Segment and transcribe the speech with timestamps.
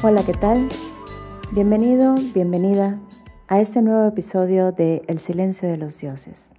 [0.00, 0.68] Hola, ¿qué tal?
[1.50, 3.00] Bienvenido, bienvenida
[3.48, 6.52] a este nuevo episodio de El silencio de los dioses,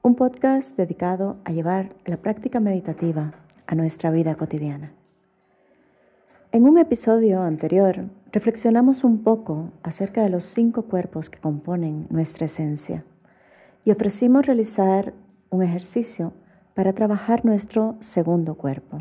[0.00, 3.32] un podcast dedicado a llevar la práctica meditativa
[3.66, 4.92] a nuestra vida cotidiana.
[6.52, 12.44] En un episodio anterior reflexionamos un poco acerca de los cinco cuerpos que componen nuestra
[12.44, 13.04] esencia
[13.84, 15.14] y ofrecimos realizar
[15.50, 16.32] un ejercicio
[16.74, 18.98] para trabajar nuestro segundo cuerpo,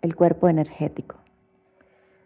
[0.00, 1.21] el cuerpo energético.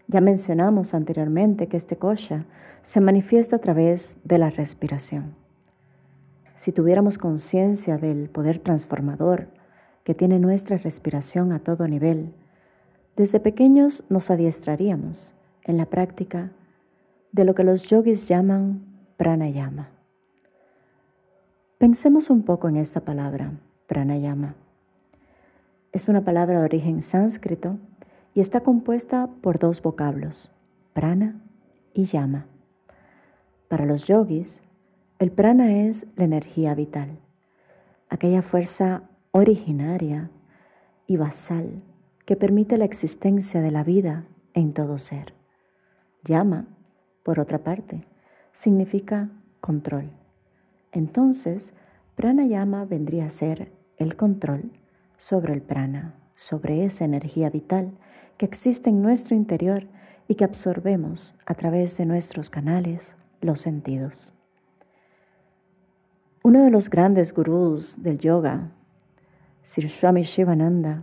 [0.09, 2.47] Ya mencionamos anteriormente que este kosha
[2.83, 5.35] se manifiesta a través de la respiración.
[6.55, 9.49] Si tuviéramos conciencia del poder transformador
[10.05, 12.33] que tiene nuestra respiración a todo nivel,
[13.17, 15.35] desde pequeños nos adiestraríamos
[15.65, 16.53] en la práctica
[17.33, 18.85] de lo que los yogis llaman
[19.17, 19.91] pranayama.
[21.79, 23.53] Pensemos un poco en esta palabra,
[23.87, 24.55] pranayama.
[25.93, 27.79] Es una palabra de origen sánscrito
[28.37, 30.51] y está compuesta por dos vocablos,
[30.93, 31.41] prana
[31.95, 32.47] y yama.
[33.67, 34.61] Para los yogis,
[35.19, 37.19] el prana es la energía vital,
[38.11, 40.31] aquella fuerza originaria
[41.07, 41.83] y basal
[42.27, 45.33] que permite la existencia de la vida en todo ser.
[46.23, 46.67] Yama,
[47.23, 48.05] por otra parte,
[48.53, 49.31] significa
[49.63, 50.11] control.
[50.93, 51.73] Entonces,
[52.17, 54.73] pranayama vendría a ser el control
[55.17, 57.97] sobre el prana, sobre esa energía vital
[58.37, 59.87] que existe en nuestro interior
[60.29, 64.35] y que absorbemos a través de nuestros canales, los sentidos.
[66.43, 68.73] Uno de los grandes gurús del yoga,
[69.63, 71.03] Sir Swami Shivananda,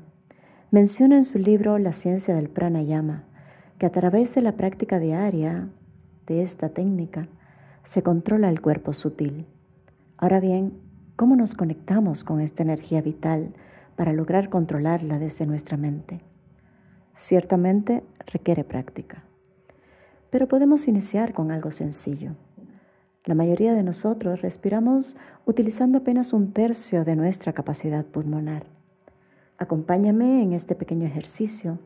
[0.71, 3.25] menciona en su libro La ciencia del pranayama
[3.77, 5.69] que a través de la práctica diaria
[6.27, 7.27] de esta técnica
[7.83, 9.45] se controla el cuerpo sutil.
[10.17, 10.79] Ahora bien,
[11.15, 13.53] ¿cómo nos conectamos con esta energía vital
[13.95, 16.21] para lograr controlarla desde nuestra mente?
[17.15, 19.23] Ciertamente requiere práctica,
[20.29, 22.31] pero podemos iniciar con algo sencillo.
[23.25, 25.15] La mayoría de nosotros respiramos
[25.45, 28.65] utilizando apenas un tercio de nuestra capacidad pulmonar.
[29.57, 31.79] Acompáñame en este pequeño ejercicio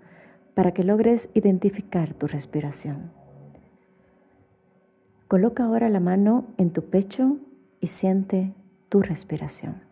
[0.53, 3.11] para que logres identificar tu respiración.
[5.27, 7.37] Coloca ahora la mano en tu pecho
[7.81, 8.53] y siente
[8.89, 9.86] tu respiración.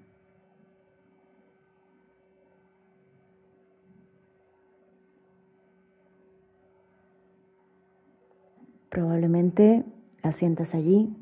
[8.95, 9.83] Probablemente
[10.23, 11.13] la sientas allí,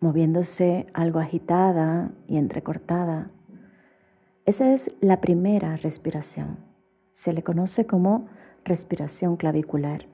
[0.00, 3.30] moviéndose algo agitada y entrecortada.
[4.44, 6.58] Esa es la primera respiración.
[7.12, 8.26] Se le conoce como
[8.64, 10.08] respiración clavicular.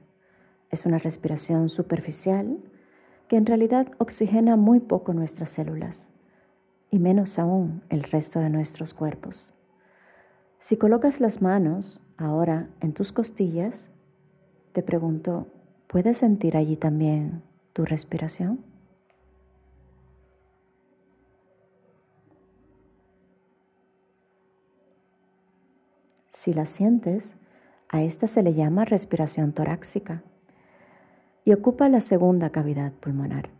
[0.68, 2.58] Es una respiración superficial
[3.26, 6.10] que en realidad oxigena muy poco nuestras células
[6.90, 9.54] y menos aún el resto de nuestros cuerpos.
[10.58, 13.90] Si colocas las manos ahora en tus costillas,
[14.72, 15.46] te pregunto,
[15.92, 17.42] ¿Puedes sentir allí también
[17.74, 18.60] tu respiración?
[26.30, 27.34] Si la sientes,
[27.90, 30.22] a esta se le llama respiración torácica
[31.44, 33.50] y ocupa la segunda cavidad pulmonar.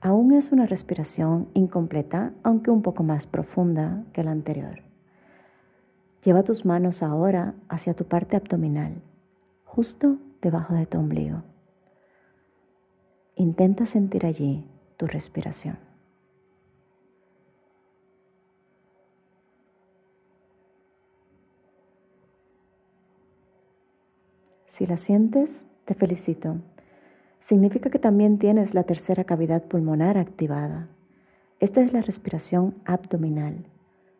[0.00, 4.82] Aún es una respiración incompleta, aunque un poco más profunda que la anterior.
[6.24, 9.00] Lleva tus manos ahora hacia tu parte abdominal,
[9.64, 11.44] justo debajo de tu ombligo.
[13.40, 14.66] Intenta sentir allí
[14.98, 15.78] tu respiración.
[24.66, 26.58] Si la sientes, te felicito.
[27.38, 30.90] Significa que también tienes la tercera cavidad pulmonar activada.
[31.60, 33.64] Esta es la respiración abdominal.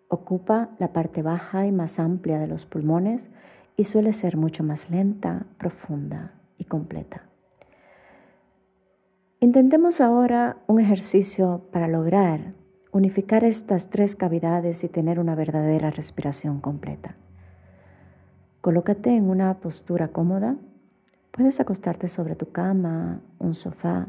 [0.08, 3.28] Ocupa la parte baja y más amplia de los pulmones
[3.76, 7.29] y suele ser mucho más lenta, profunda y completa.
[9.42, 12.52] Intentemos ahora un ejercicio para lograr
[12.92, 17.16] unificar estas tres cavidades y tener una verdadera respiración completa.
[18.60, 20.56] Colócate en una postura cómoda.
[21.30, 24.08] Puedes acostarte sobre tu cama, un sofá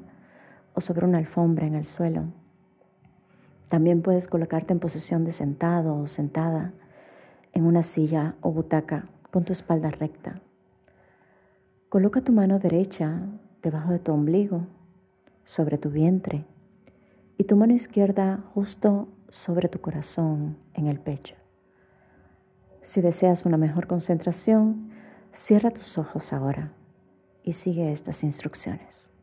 [0.74, 2.26] o sobre una alfombra en el suelo.
[3.70, 6.74] También puedes colocarte en posición de sentado o sentada
[7.54, 10.42] en una silla o butaca con tu espalda recta.
[11.88, 13.22] Coloca tu mano derecha
[13.62, 14.68] debajo de tu ombligo
[15.44, 16.46] sobre tu vientre
[17.38, 21.36] y tu mano izquierda justo sobre tu corazón en el pecho.
[22.82, 24.92] Si deseas una mejor concentración,
[25.32, 26.74] cierra tus ojos ahora
[27.44, 29.14] y sigue estas instrucciones.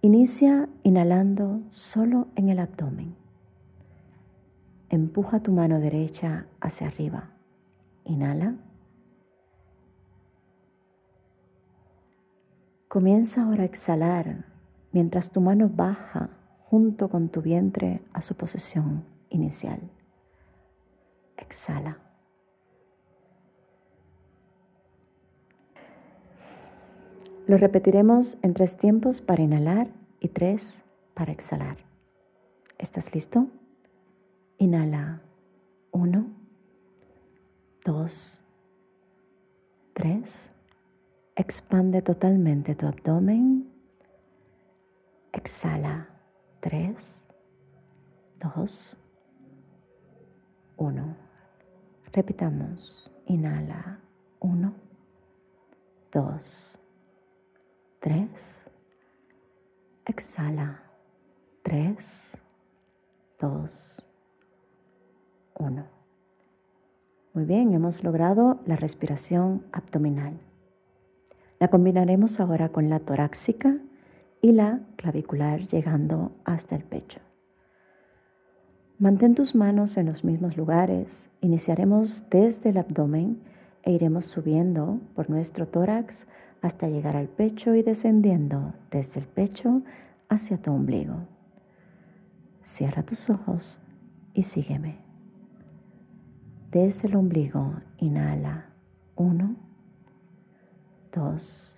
[0.00, 3.16] Inicia inhalando solo en el abdomen.
[4.90, 7.30] Empuja tu mano derecha hacia arriba.
[8.04, 8.54] Inhala.
[12.88, 14.46] Comienza ahora a exhalar
[14.92, 16.30] mientras tu mano baja
[16.70, 19.78] junto con tu vientre a su posición inicial.
[21.36, 21.98] Exhala.
[27.46, 29.88] Lo repetiremos en tres tiempos para inhalar
[30.18, 30.82] y tres
[31.12, 31.76] para exhalar.
[32.78, 33.48] ¿Estás listo?
[34.56, 35.20] Inhala.
[35.90, 36.26] Uno,
[37.84, 38.42] dos,
[39.92, 40.52] tres.
[41.38, 43.72] Expande totalmente tu abdomen.
[45.32, 46.08] Exhala.
[46.58, 47.22] Tres,
[48.40, 48.98] dos,
[50.76, 51.16] uno.
[52.12, 53.12] Repitamos.
[53.26, 54.00] Inhala.
[54.40, 54.74] Uno,
[56.10, 56.76] dos,
[58.00, 58.64] tres.
[60.06, 60.82] Exhala.
[61.62, 62.36] Tres,
[63.38, 64.04] dos,
[65.54, 65.86] uno.
[67.32, 70.47] Muy bien, hemos logrado la respiración abdominal.
[71.60, 73.78] La combinaremos ahora con la torácica
[74.40, 77.20] y la clavicular llegando hasta el pecho.
[78.98, 81.30] Mantén tus manos en los mismos lugares.
[81.40, 83.40] Iniciaremos desde el abdomen
[83.82, 86.26] e iremos subiendo por nuestro tórax
[86.62, 89.82] hasta llegar al pecho y descendiendo desde el pecho
[90.28, 91.26] hacia tu ombligo.
[92.62, 93.80] Cierra tus ojos
[94.34, 94.98] y sígueme.
[96.70, 98.66] Desde el ombligo, inhala.
[99.16, 99.56] Uno,
[101.12, 101.76] dos,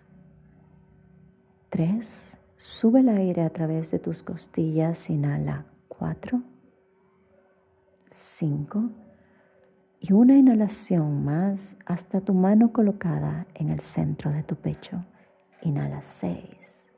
[1.69, 2.37] tres.
[2.57, 5.67] Sube el aire a través de tus costillas, inhala.
[5.89, 6.43] Cuatro,
[8.11, 8.91] cinco.
[9.99, 15.05] Y una inhalación más hasta tu mano colocada en el centro de tu pecho.
[15.63, 16.91] Inhala seis.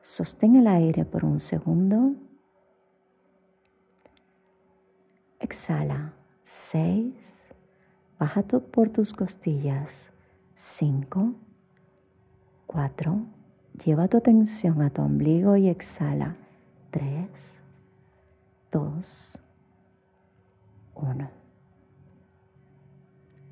[0.00, 2.14] Sostén el aire por un segundo.
[5.38, 6.14] Exhala.
[6.42, 7.48] Seis.
[8.18, 10.10] Baja por tus costillas.
[10.54, 11.34] Cinco.
[12.74, 13.20] Cuatro.
[13.84, 16.34] Lleva tu atención a tu ombligo y exhala.
[16.90, 17.62] Tres.
[18.72, 19.38] Dos.
[20.96, 21.30] Uno.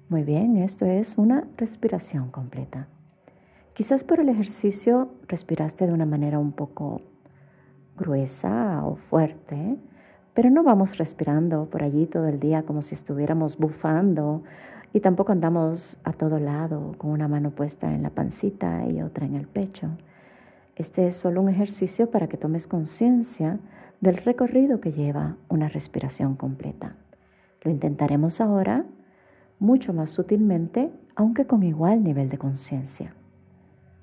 [0.08, 2.88] Muy bien, esto es una respiración completa.
[3.74, 7.02] Quizás por el ejercicio respiraste de una manera un poco
[7.96, 9.76] gruesa o fuerte,
[10.34, 14.42] pero no vamos respirando por allí todo el día como si estuviéramos bufando
[14.92, 19.26] y tampoco andamos a todo lado con una mano puesta en la pancita y otra
[19.26, 19.88] en el pecho.
[20.76, 23.58] Este es solo un ejercicio para que tomes conciencia
[24.00, 26.96] del recorrido que lleva una respiración completa.
[27.62, 28.84] Lo intentaremos ahora
[29.58, 33.14] mucho más sutilmente, aunque con igual nivel de conciencia.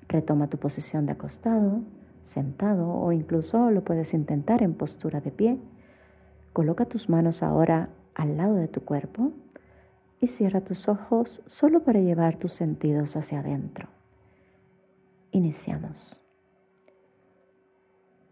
[0.08, 1.82] Retoma tu posición de acostado,
[2.22, 5.58] sentado o incluso lo puedes intentar en postura de pie
[6.52, 9.32] Coloca tus manos ahora al lado de tu cuerpo
[10.20, 13.88] y cierra tus ojos solo para llevar tus sentidos hacia adentro.
[15.30, 16.22] Iniciamos.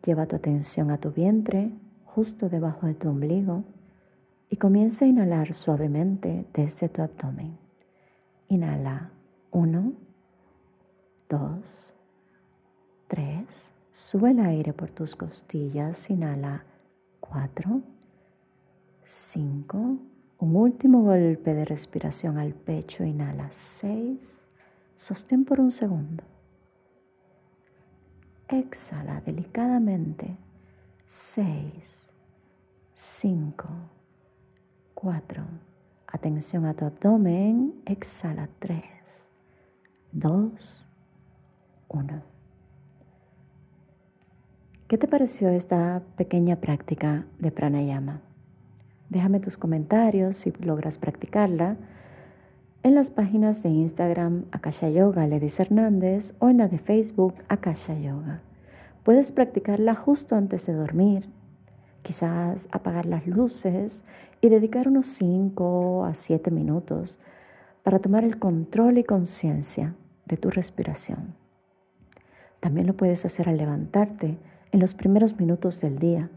[0.04, 1.72] Lleva tu atención a tu vientre
[2.04, 3.64] justo debajo de tu ombligo
[4.50, 7.58] y comienza a inhalar suavemente desde tu abdomen.
[8.48, 9.10] Inhala
[9.50, 9.92] 1,
[11.28, 11.94] 2,
[13.08, 13.72] 3.
[13.90, 16.08] Sube el aire por tus costillas.
[16.10, 16.64] Inhala
[17.20, 17.82] 4,
[19.04, 19.98] 5.
[20.40, 23.02] Un último golpe de respiración al pecho.
[23.02, 24.46] Inhala 6.
[24.94, 26.22] Sostén por un segundo.
[28.48, 30.36] Exhala delicadamente.
[31.06, 32.10] 6.
[32.94, 33.68] 5.
[34.94, 35.44] 4.
[36.06, 37.82] Atención a tu abdomen.
[37.84, 38.82] Exhala 3.
[40.12, 40.86] 2.
[41.88, 42.22] 1.
[44.86, 48.27] ¿Qué te pareció esta pequeña práctica de pranayama?
[49.10, 51.76] Déjame tus comentarios si logras practicarla
[52.82, 57.94] en las páginas de Instagram Akasha Yoga Ledis Hernández o en la de Facebook Akasha
[57.94, 58.42] Yoga.
[59.04, 61.30] Puedes practicarla justo antes de dormir,
[62.02, 64.04] quizás apagar las luces
[64.42, 67.18] y dedicar unos 5 a 7 minutos
[67.82, 69.94] para tomar el control y conciencia
[70.26, 71.34] de tu respiración.
[72.60, 74.38] También lo puedes hacer al levantarte
[74.70, 76.30] en los primeros minutos del día,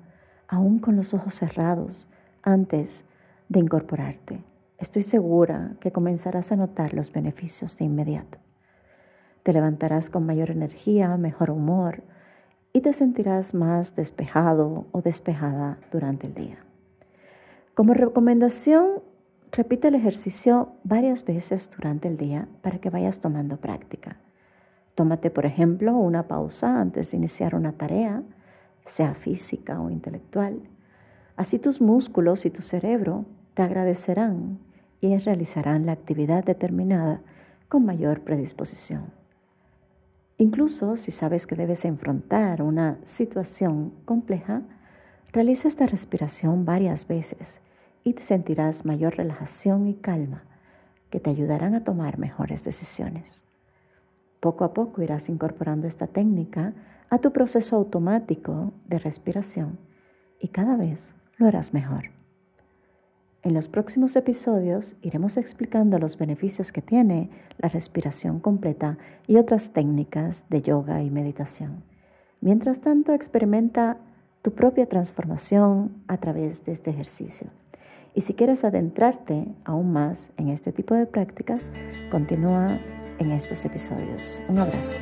[0.47, 2.07] aún con los ojos cerrados
[2.43, 3.05] antes
[3.49, 4.43] de incorporarte.
[4.77, 8.39] Estoy segura que comenzarás a notar los beneficios de inmediato.
[9.43, 12.03] Te levantarás con mayor energía, mejor humor
[12.73, 16.57] y te sentirás más despejado o despejada durante el día.
[17.73, 19.01] Como recomendación,
[19.51, 24.17] repite el ejercicio varias veces durante el día para que vayas tomando práctica.
[24.95, 28.23] Tómate, por ejemplo, una pausa antes de iniciar una tarea,
[28.85, 30.61] sea física o intelectual
[31.35, 34.59] Así tus músculos y tu cerebro te agradecerán
[34.99, 37.21] y realizarán la actividad determinada
[37.67, 39.11] con mayor predisposición.
[40.37, 44.63] Incluso si sabes que debes enfrentar una situación compleja,
[45.31, 47.61] realiza esta respiración varias veces
[48.03, 50.43] y te sentirás mayor relajación y calma
[51.09, 53.43] que te ayudarán a tomar mejores decisiones.
[54.39, 56.73] Poco a poco irás incorporando esta técnica
[57.09, 59.77] a tu proceso automático de respiración
[60.39, 62.11] y cada vez lo harás mejor.
[63.43, 69.73] En los próximos episodios iremos explicando los beneficios que tiene la respiración completa y otras
[69.73, 71.83] técnicas de yoga y meditación.
[72.39, 73.97] Mientras tanto, experimenta
[74.43, 77.47] tu propia transformación a través de este ejercicio.
[78.13, 81.71] Y si quieres adentrarte aún más en este tipo de prácticas,
[82.11, 82.79] continúa
[83.17, 84.41] en estos episodios.
[84.47, 84.97] Un abrazo.